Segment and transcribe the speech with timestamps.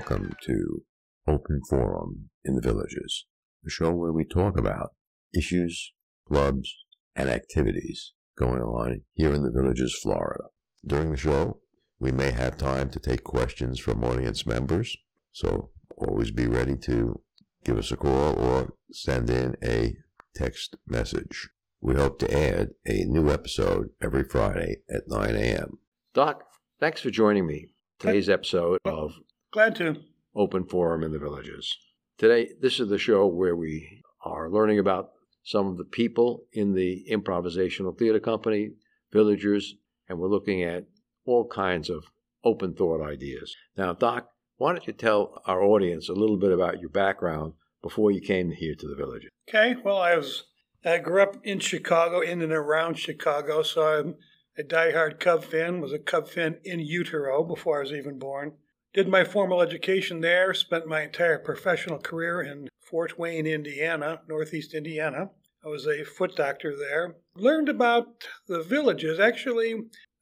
[0.00, 0.82] Welcome to
[1.28, 3.26] Open Forum in the Villages,
[3.66, 4.94] a show where we talk about
[5.36, 5.92] issues,
[6.26, 6.74] clubs,
[7.14, 10.44] and activities going on here in the Villages, Florida.
[10.86, 11.60] During the show,
[11.98, 14.96] we may have time to take questions from audience members,
[15.32, 17.20] so always be ready to
[17.62, 19.96] give us a call or send in a
[20.34, 21.50] text message.
[21.82, 25.78] We hope to add a new episode every Friday at 9 a.m.
[26.14, 26.44] Doc,
[26.80, 27.74] thanks for joining me.
[27.98, 29.12] Today's episode of
[29.52, 29.96] Glad to.
[30.36, 31.76] Open Forum in the Villages.
[32.18, 35.10] Today, this is the show where we are learning about
[35.42, 38.70] some of the people in the improvisational theater company,
[39.12, 39.74] villagers,
[40.08, 40.84] and we're looking at
[41.24, 42.04] all kinds of
[42.44, 43.56] open thought ideas.
[43.76, 44.28] Now, Doc,
[44.58, 48.52] why don't you tell our audience a little bit about your background before you came
[48.52, 49.26] here to the village?
[49.48, 50.44] Okay, well, I was
[50.84, 54.14] I grew up in Chicago, in and around Chicago, so I'm
[54.56, 55.80] a diehard Cub fan.
[55.80, 58.52] Was a Cub fan in utero before I was even born.
[58.92, 60.52] Did my formal education there.
[60.52, 65.30] Spent my entire professional career in Fort Wayne, Indiana, Northeast Indiana.
[65.64, 67.14] I was a foot doctor there.
[67.36, 69.76] Learned about the villages actually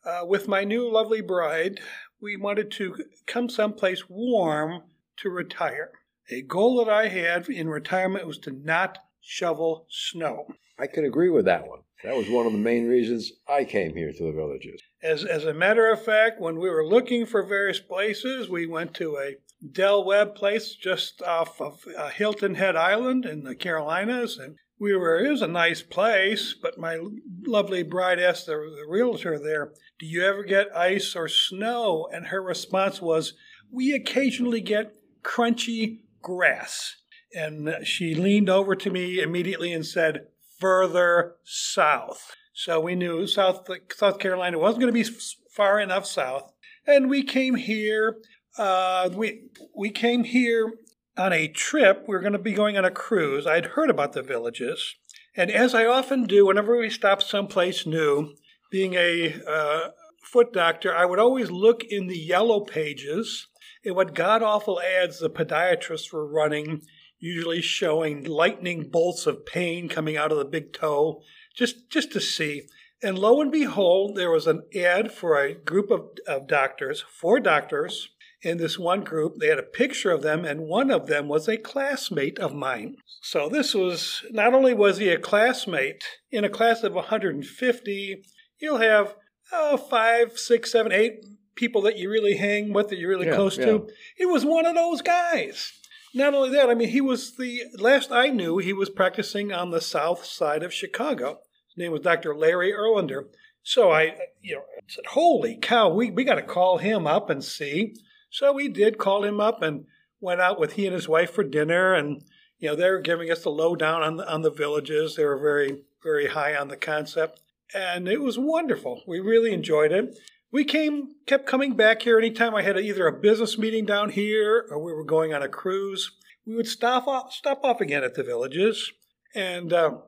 [0.04, 1.80] uh, with my new lovely bride.
[2.20, 4.82] We wanted to come someplace warm
[5.18, 5.92] to retire.
[6.30, 8.98] A goal that I had in retirement was to not
[9.28, 10.46] shovel snow.
[10.78, 11.80] I could agree with that one.
[12.02, 14.80] That was one of the main reasons I came here to the villages.
[15.02, 18.94] As, as a matter of fact, when we were looking for various places, we went
[18.94, 19.36] to a
[19.70, 24.96] Del Webb place just off of uh, Hilton Head Island in the Carolinas, and we
[24.96, 26.54] were it was a nice place.
[26.54, 26.98] But my
[27.44, 32.28] lovely bride asked the, the realtor there, "Do you ever get ice or snow?" And
[32.28, 33.34] her response was,
[33.70, 36.94] "We occasionally get crunchy grass."
[37.34, 40.26] And she leaned over to me immediately and said,
[40.58, 42.34] further south.
[42.52, 45.16] So we knew South, South Carolina wasn't going to be
[45.50, 46.52] far enough south.
[46.86, 48.16] And we came here.
[48.56, 49.42] Uh, we,
[49.76, 50.72] we came here
[51.16, 52.04] on a trip.
[52.08, 53.46] We were going to be going on a cruise.
[53.46, 54.96] I'd heard about the villages.
[55.36, 58.34] And as I often do, whenever we stop someplace new,
[58.70, 59.90] being a uh,
[60.22, 63.46] foot doctor, I would always look in the yellow pages
[63.84, 66.82] in what god awful ads the podiatrists were running
[67.18, 71.22] usually showing lightning bolts of pain coming out of the big toe,
[71.56, 72.62] just, just to see.
[73.02, 77.40] And lo and behold, there was an ad for a group of, of doctors, four
[77.40, 78.08] doctors
[78.42, 79.36] in this one group.
[79.38, 82.96] They had a picture of them, and one of them was a classmate of mine.
[83.22, 88.22] So this was not only was he a classmate in a class of 150,
[88.60, 89.14] you'll have
[89.52, 91.24] oh, five, six, seven, eight
[91.54, 93.66] people that you really hang with, that you're really yeah, close yeah.
[93.66, 93.88] to.
[94.16, 95.72] It was one of those guys.
[96.14, 99.70] Not only that, I mean, he was the last I knew, he was practicing on
[99.70, 101.40] the south side of Chicago.
[101.68, 102.34] His name was Dr.
[102.34, 103.24] Larry Erlander.
[103.62, 107.44] So I, you know, said, "Holy cow, we we got to call him up and
[107.44, 107.94] see."
[108.30, 109.84] So we did call him up and
[110.20, 112.22] went out with he and his wife for dinner, and
[112.58, 115.16] you know, they were giving us the lowdown on the, on the villages.
[115.16, 117.40] They were very very high on the concept,
[117.74, 119.02] and it was wonderful.
[119.06, 120.18] We really enjoyed it
[120.50, 124.66] we came kept coming back here anytime I had either a business meeting down here
[124.70, 126.12] or we were going on a cruise.
[126.46, 128.92] We would stop off stop off again at the villages,
[129.34, 129.98] and uh,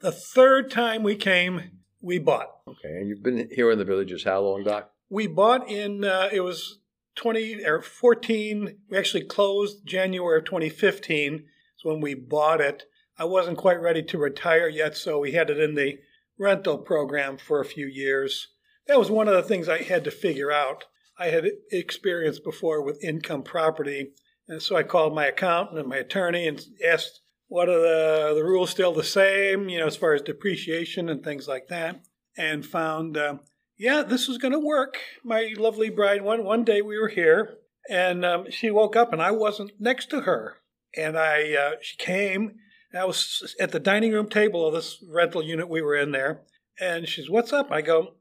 [0.00, 1.70] the third time we came,
[2.02, 2.48] we bought.
[2.68, 4.90] Okay, and you've been here in the villages how long, Doc?
[5.08, 6.80] We bought in uh, it was
[7.14, 8.78] twenty or fourteen.
[8.90, 11.46] We actually closed January of twenty fifteen.
[11.78, 12.84] Is when we bought it.
[13.18, 15.98] I wasn't quite ready to retire yet, so we had it in the
[16.38, 18.48] rental program for a few years
[18.86, 20.84] that was one of the things I had to figure out.
[21.18, 24.12] I had experience before with income property,
[24.48, 28.44] and so I called my accountant and my attorney and asked, "What are the the
[28.44, 29.68] rules still the same?
[29.68, 32.00] You know, as far as depreciation and things like that?"
[32.36, 33.38] And found, uh,
[33.78, 34.98] yeah, this was going to work.
[35.24, 36.22] My lovely bride.
[36.22, 37.58] One one day we were here,
[37.88, 40.58] and um, she woke up, and I wasn't next to her,
[40.94, 42.56] and I uh, she came.
[42.94, 46.42] I was at the dining room table of this rental unit we were in there,
[46.78, 48.15] and she's, "What's up?" I go,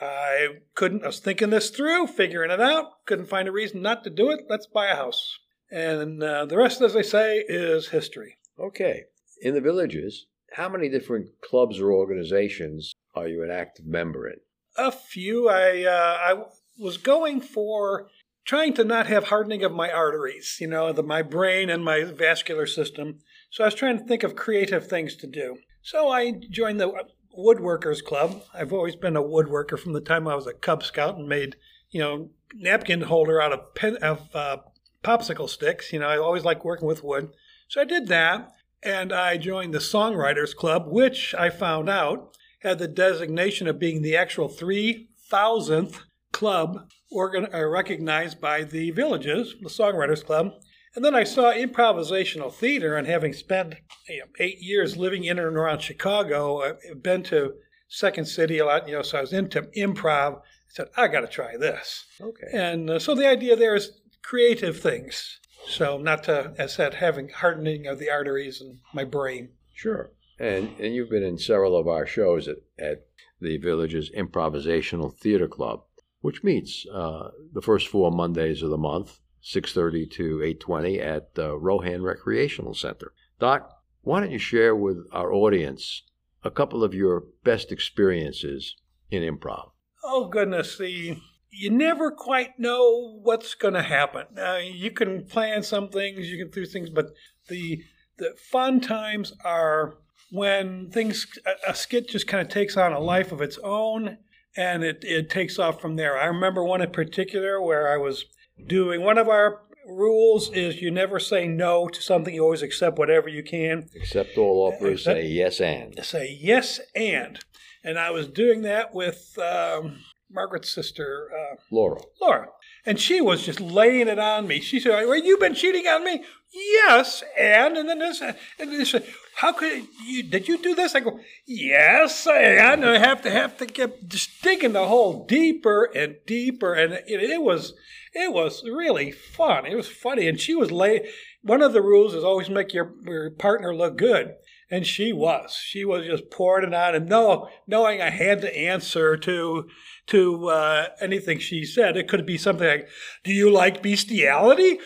[0.00, 4.04] I couldn't, I was thinking this through, figuring it out, couldn't find a reason not
[4.04, 4.40] to do it.
[4.48, 5.38] Let's buy a house.
[5.70, 8.36] And uh, the rest, as they say, is history.
[8.58, 9.04] Okay.
[9.42, 14.36] In the villages, how many different clubs or organizations are you an active member in?
[14.76, 15.48] A few.
[15.48, 16.42] I, uh, I
[16.78, 18.08] was going for
[18.44, 22.02] trying to not have hardening of my arteries, you know, the, my brain and my
[22.04, 23.18] vascular system.
[23.50, 25.58] So I was trying to think of creative things to do.
[25.82, 26.92] So I joined the
[27.38, 28.42] Woodworkers Club.
[28.52, 31.54] I've always been a woodworker from the time I was a Cub Scout and made,
[31.90, 34.56] you know, napkin holder out of pen, of uh,
[35.04, 35.92] popsicle sticks.
[35.92, 37.30] You know, I always liked working with wood.
[37.68, 38.50] So I did that,
[38.82, 44.02] and I joined the Songwriters Club, which I found out had the designation of being
[44.02, 46.00] the actual 3,000th
[46.32, 50.52] club organ- uh, recognized by the villages, the Songwriters Club.
[50.94, 53.74] And then I saw improvisational theater, and having spent
[54.08, 57.54] you know, eight years living in and around Chicago, I've been to
[57.88, 60.36] Second City a lot, you know, so I was into improv.
[60.36, 62.04] I said, I got to try this.
[62.20, 62.48] Okay.
[62.52, 65.40] And uh, so the idea there is creative things.
[65.66, 69.50] So not to, as I said, having hardening of the arteries in my brain.
[69.74, 70.10] Sure.
[70.38, 73.06] And and you've been in several of our shows at, at
[73.40, 75.82] the Village's Improvisational Theater Club,
[76.20, 81.56] which meets uh, the first four Mondays of the month 6.30 to 8.20 at the
[81.56, 83.12] Rohan Recreational Center.
[83.38, 83.70] Doc,
[84.02, 86.02] why don't you share with our audience
[86.44, 88.76] a couple of your best experiences
[89.10, 89.70] in improv?
[90.04, 90.78] Oh, goodness.
[90.78, 91.18] The,
[91.50, 94.26] you never quite know what's going to happen.
[94.36, 97.06] Uh, you can plan some things, you can do things, but
[97.48, 97.82] the,
[98.18, 99.94] the fun times are
[100.30, 104.18] when things, a, a skit just kind of takes on a life of its own
[104.56, 106.18] and it, it takes off from there.
[106.18, 108.24] I remember one in particular where I was–
[108.66, 109.02] doing.
[109.02, 112.34] One of our rules is you never say no to something.
[112.34, 113.88] You always accept whatever you can.
[113.96, 115.04] Accept all offers.
[115.04, 115.98] Say yes and.
[116.04, 117.38] Say yes and.
[117.84, 119.98] And I was doing that with um,
[120.30, 122.00] Margaret's sister, uh, Laura.
[122.20, 122.48] Laura.
[122.86, 124.60] And she was just laying it on me.
[124.60, 128.94] She said, well, "You've been cheating on me." Yes, and and then this and this.
[129.36, 130.22] How could you?
[130.22, 130.94] Did you do this?
[130.94, 135.84] I go, yes, and I have to have to get just digging the hole deeper
[135.94, 137.74] and deeper, and it, it was
[138.14, 139.66] it was really fun.
[139.66, 141.02] It was funny, and she was late.
[141.42, 144.34] One of the rules is always make your, your partner look good,
[144.70, 145.54] and she was.
[145.54, 149.68] She was just pouring it on, and no, knowing I had to answer to
[150.08, 151.96] to uh, anything she said.
[151.96, 152.88] It could be something like,
[153.24, 154.78] "Do you like bestiality?"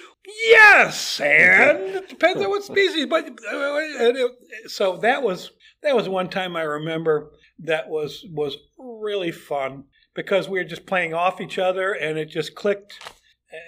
[0.46, 3.06] Yes, and it depends on what species.
[3.06, 4.28] But uh,
[4.66, 5.50] so that was
[5.82, 10.86] that was one time I remember that was was really fun because we were just
[10.86, 12.98] playing off each other and it just clicked.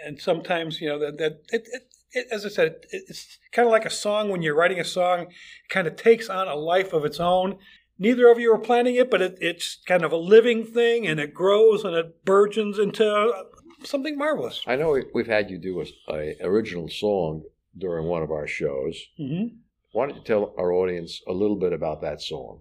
[0.07, 1.83] And sometimes, you know, that, that it, it,
[2.15, 5.23] it, as I said, it's kind of like a song when you're writing a song,
[5.23, 5.29] it
[5.69, 7.59] kind of takes on a life of its own.
[7.99, 11.21] Neither of you are planning it, but it, it's kind of a living thing and
[11.21, 13.33] it grows and it burgeons into
[13.85, 14.63] something marvelous.
[14.67, 17.45] I know we've had you do a, a original song
[17.77, 19.01] during one of our shows.
[19.21, 19.57] Mm-hmm.
[19.93, 22.61] Why don't you tell our audience a little bit about that song?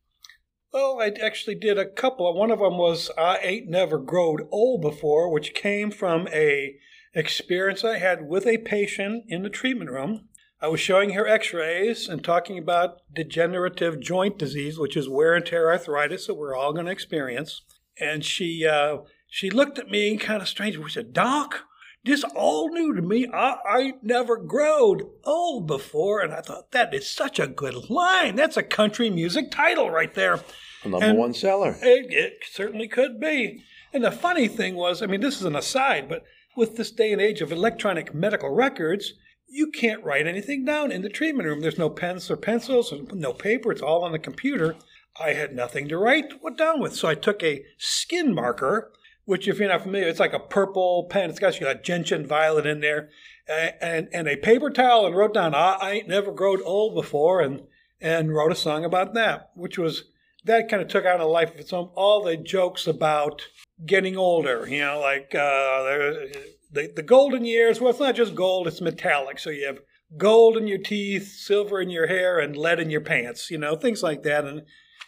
[0.71, 2.31] Well, I actually did a couple.
[2.33, 6.75] One of them was "I Ain't Never Growed Old Before," which came from a
[7.13, 10.29] experience I had with a patient in the treatment room.
[10.61, 15.45] I was showing her X-rays and talking about degenerative joint disease, which is wear and
[15.45, 17.61] tear arthritis that we're all going to experience.
[17.99, 20.75] And she uh, she looked at me kind of strange.
[20.75, 21.63] She said, "Doc,
[22.05, 23.27] this all new to me.
[23.33, 26.21] I, I never growed old before.
[26.21, 28.35] And I thought, that is such a good line.
[28.35, 30.41] That's a country music title right there.
[30.83, 31.77] Number and one seller.
[31.81, 33.63] It, it certainly could be.
[33.93, 36.23] And the funny thing was, I mean, this is an aside, but
[36.55, 39.13] with this day and age of electronic medical records,
[39.47, 41.61] you can't write anything down in the treatment room.
[41.61, 43.71] There's no pens or pencils, no paper.
[43.71, 44.75] It's all on the computer.
[45.19, 46.95] I had nothing to write what down with.
[46.95, 48.91] So I took a skin marker
[49.25, 51.29] which if you're not familiar, it's like a purple pen.
[51.29, 53.09] It's got you got gentian violet in there,
[53.47, 57.41] and and a paper towel, and wrote down I, I ain't never growed old before,
[57.41, 57.63] and
[58.01, 60.05] and wrote a song about that, which was
[60.45, 61.89] that kind of took on a life of its own.
[61.95, 63.43] All the jokes about
[63.85, 65.83] getting older, you know, like uh,
[66.71, 67.79] the the golden years.
[67.79, 69.39] Well, it's not just gold; it's metallic.
[69.39, 69.79] So you have
[70.17, 73.49] gold in your teeth, silver in your hair, and lead in your pants.
[73.49, 74.63] You know, things like that, and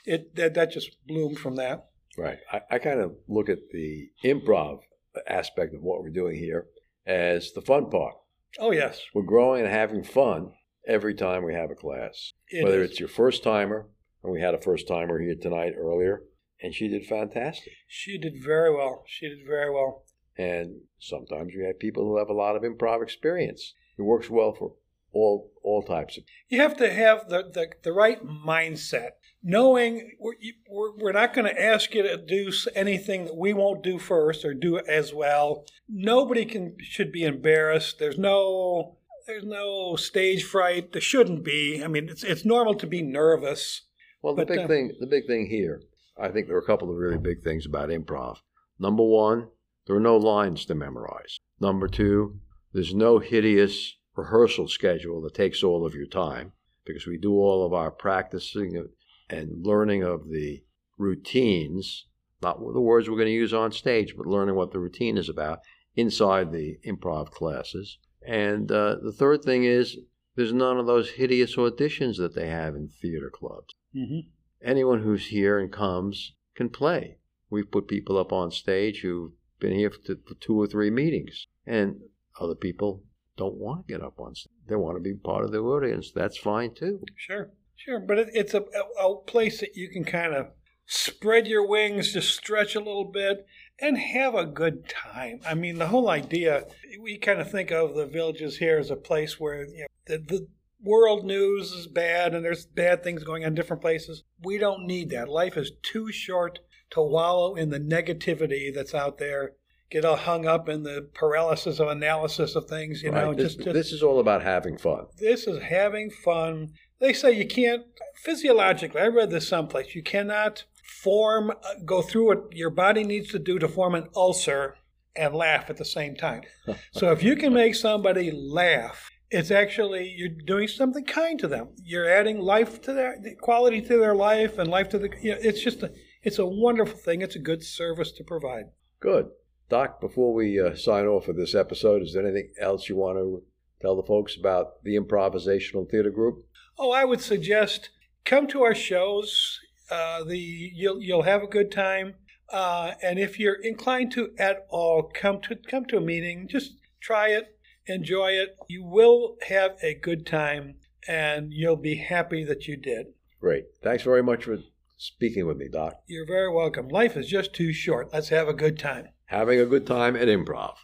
[0.06, 1.88] it that that just bloomed from that.
[2.18, 2.40] Right.
[2.52, 4.80] I, I kind of look at the improv
[5.28, 6.68] aspect of what we're doing here
[7.06, 8.16] as the fun part.
[8.60, 9.02] Oh, yes.
[9.14, 10.54] We're growing and having fun
[10.88, 12.34] every time we have a class.
[12.50, 12.92] It Whether is.
[12.92, 13.88] it's your first timer,
[14.24, 16.22] and we had a first timer here tonight earlier,
[16.66, 17.74] and she did fantastic.
[17.88, 19.04] She did very well.
[19.06, 20.04] She did very well.
[20.36, 23.76] And sometimes we have people who have a lot of improv experience.
[24.00, 24.74] It works well for
[25.14, 26.24] all all types of.
[26.50, 29.12] You have to have the, the, the right mindset
[29.44, 34.00] knowing we're, we're not going to ask you to do anything that we won't do
[34.00, 35.66] first or do as well.
[35.88, 38.00] Nobody can should be embarrassed.
[38.00, 40.94] There's no there's no stage fright.
[40.94, 41.84] There shouldn't be.
[41.84, 43.84] I mean, it's it's normal to be nervous.
[44.24, 45.84] Well, the but, big uh, thing the big thing here,
[46.18, 48.38] I think there are a couple of really big things about improv.
[48.80, 49.50] Number one,
[49.86, 51.40] there are no lines to memorize.
[51.60, 52.40] Number two,
[52.74, 56.54] there's no hideous rehearsal schedule that takes all of your time
[56.86, 58.88] because we do all of our practicing
[59.30, 60.64] and learning of the
[60.98, 62.06] routines,
[62.42, 65.30] not the words we're going to use on stage, but learning what the routine is
[65.30, 65.60] about
[65.96, 67.98] inside the improv classes.
[68.26, 69.98] And uh, the third thing is
[70.36, 73.74] there's none of those hideous auditions that they have in theater clubs.
[73.96, 74.30] Mm-hmm.
[74.66, 77.20] Anyone who's here and comes can play.
[77.52, 82.02] We've put people up on stage who've been here for, two or three meetings, and
[82.40, 83.04] other people
[83.38, 84.52] don't want to get up on stage.
[84.68, 86.12] They want to be part of the audience.
[86.12, 87.02] That's fine too.
[87.16, 88.00] Sure, sure.
[88.00, 88.62] But it, it's a,
[89.00, 90.48] a, a place that you can kind of
[90.88, 93.46] spread your wings, just stretch a little bit,
[93.80, 95.42] and have a good time.
[95.46, 96.66] I mean, the whole idea,
[97.00, 100.18] we kind of think of the villages here as a place where you know, the,
[100.18, 100.48] the
[100.82, 104.24] world news is bad and there's bad things going on in different places.
[104.44, 105.30] We don't need that.
[105.30, 106.60] Life is too short
[106.92, 109.54] to wallow in the negativity that's out there.
[109.92, 113.28] Get all hung up in the paralysis of analysis of things, you know.
[113.28, 113.38] Right.
[113.38, 115.06] This, just, just this is all about having fun.
[115.20, 116.74] this is having fun.
[117.00, 117.84] They say you can't
[118.16, 119.02] physiologically.
[119.02, 119.94] I read this someplace.
[119.94, 121.56] You cannot form, uh,
[121.86, 124.76] go through what your body needs to do to form an ulcer
[125.16, 126.42] and laugh at the same time.
[126.92, 131.70] so if you can make somebody laugh, it's actually you're doing something kind to them.
[131.84, 135.10] You're adding life to their quality to their life and life to the.
[135.22, 135.92] You know, it's just a,
[136.24, 137.22] it's a wonderful thing.
[137.22, 138.66] It's a good service to provide.
[139.02, 139.28] Good.
[139.68, 143.18] Doc, before we uh, sign off for this episode, is there anything else you want
[143.18, 143.44] to
[143.82, 146.46] tell the folks about the improvisational theater group?
[146.78, 147.90] Oh, I would suggest
[148.24, 149.60] come to our shows.
[149.92, 152.16] Uh, the you'll you'll have a good time,
[152.54, 156.48] uh, and if you're inclined to at all, come to come to a meeting.
[156.48, 157.55] Just try it,
[157.88, 158.58] enjoy it.
[158.68, 160.76] You will have a good time,
[161.08, 163.08] and you'll be happy that you did.
[163.40, 163.66] Great.
[163.84, 164.58] Thanks very much for
[164.98, 166.02] speaking with me, Doc.
[166.08, 166.88] You're very welcome.
[166.88, 168.14] Life is just too short.
[168.14, 169.10] Let's have a good time.
[169.26, 170.76] Having a good time at improv.